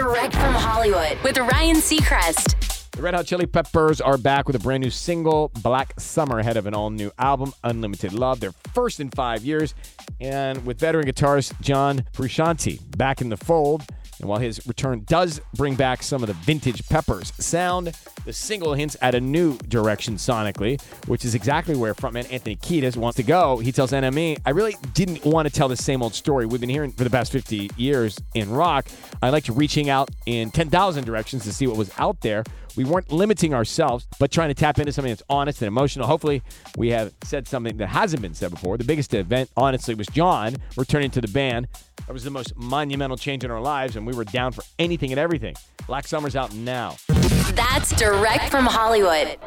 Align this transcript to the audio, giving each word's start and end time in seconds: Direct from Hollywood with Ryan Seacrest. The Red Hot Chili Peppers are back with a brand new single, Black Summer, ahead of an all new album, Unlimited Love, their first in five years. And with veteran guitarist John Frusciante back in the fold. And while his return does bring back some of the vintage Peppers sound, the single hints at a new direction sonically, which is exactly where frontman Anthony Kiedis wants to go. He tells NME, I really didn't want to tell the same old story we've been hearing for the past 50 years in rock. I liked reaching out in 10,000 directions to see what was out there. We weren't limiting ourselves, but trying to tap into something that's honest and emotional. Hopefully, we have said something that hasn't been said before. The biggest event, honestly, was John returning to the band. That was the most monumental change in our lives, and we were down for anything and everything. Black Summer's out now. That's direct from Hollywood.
Direct 0.00 0.32
from 0.34 0.54
Hollywood 0.54 1.18
with 1.22 1.36
Ryan 1.36 1.76
Seacrest. 1.76 2.90
The 2.92 3.02
Red 3.02 3.12
Hot 3.12 3.26
Chili 3.26 3.44
Peppers 3.44 4.00
are 4.00 4.16
back 4.16 4.46
with 4.46 4.56
a 4.56 4.58
brand 4.58 4.82
new 4.82 4.88
single, 4.88 5.50
Black 5.62 6.00
Summer, 6.00 6.38
ahead 6.38 6.56
of 6.56 6.64
an 6.64 6.72
all 6.72 6.88
new 6.88 7.12
album, 7.18 7.52
Unlimited 7.64 8.14
Love, 8.14 8.40
their 8.40 8.52
first 8.72 8.98
in 9.00 9.10
five 9.10 9.44
years. 9.44 9.74
And 10.18 10.64
with 10.64 10.80
veteran 10.80 11.06
guitarist 11.06 11.60
John 11.60 12.06
Frusciante 12.14 12.80
back 12.96 13.20
in 13.20 13.28
the 13.28 13.36
fold. 13.36 13.82
And 14.20 14.28
while 14.28 14.38
his 14.38 14.66
return 14.66 15.04
does 15.06 15.40
bring 15.54 15.74
back 15.74 16.02
some 16.02 16.22
of 16.22 16.26
the 16.26 16.34
vintage 16.34 16.86
Peppers 16.88 17.32
sound, 17.38 17.92
the 18.24 18.32
single 18.32 18.74
hints 18.74 18.96
at 19.00 19.14
a 19.14 19.20
new 19.20 19.56
direction 19.58 20.16
sonically, 20.16 20.80
which 21.06 21.24
is 21.24 21.34
exactly 21.34 21.74
where 21.74 21.94
frontman 21.94 22.30
Anthony 22.30 22.56
Kiedis 22.56 22.96
wants 22.96 23.16
to 23.16 23.22
go. 23.22 23.58
He 23.58 23.72
tells 23.72 23.92
NME, 23.92 24.38
I 24.44 24.50
really 24.50 24.76
didn't 24.92 25.24
want 25.24 25.48
to 25.48 25.54
tell 25.54 25.68
the 25.68 25.76
same 25.76 26.02
old 26.02 26.14
story 26.14 26.46
we've 26.46 26.60
been 26.60 26.70
hearing 26.70 26.92
for 26.92 27.04
the 27.04 27.10
past 27.10 27.32
50 27.32 27.70
years 27.76 28.18
in 28.34 28.50
rock. 28.50 28.88
I 29.22 29.30
liked 29.30 29.48
reaching 29.48 29.88
out 29.88 30.10
in 30.26 30.50
10,000 30.50 31.04
directions 31.04 31.44
to 31.44 31.52
see 31.52 31.66
what 31.66 31.76
was 31.76 31.90
out 31.98 32.20
there. 32.20 32.44
We 32.76 32.84
weren't 32.84 33.10
limiting 33.10 33.54
ourselves, 33.54 34.06
but 34.18 34.30
trying 34.30 34.48
to 34.48 34.54
tap 34.54 34.78
into 34.78 34.92
something 34.92 35.10
that's 35.10 35.22
honest 35.28 35.62
and 35.62 35.68
emotional. 35.68 36.06
Hopefully, 36.06 36.42
we 36.76 36.88
have 36.90 37.12
said 37.24 37.48
something 37.48 37.76
that 37.78 37.88
hasn't 37.88 38.22
been 38.22 38.34
said 38.34 38.50
before. 38.50 38.76
The 38.78 38.84
biggest 38.84 39.12
event, 39.14 39.50
honestly, 39.56 39.94
was 39.94 40.06
John 40.08 40.56
returning 40.76 41.10
to 41.12 41.20
the 41.20 41.28
band. 41.28 41.68
That 42.06 42.12
was 42.12 42.24
the 42.24 42.30
most 42.30 42.56
monumental 42.56 43.16
change 43.16 43.44
in 43.44 43.50
our 43.50 43.60
lives, 43.60 43.96
and 43.96 44.06
we 44.06 44.14
were 44.14 44.24
down 44.24 44.52
for 44.52 44.64
anything 44.78 45.10
and 45.12 45.18
everything. 45.18 45.54
Black 45.86 46.06
Summer's 46.06 46.36
out 46.36 46.54
now. 46.54 46.96
That's 47.54 47.94
direct 47.96 48.50
from 48.50 48.66
Hollywood. 48.66 49.38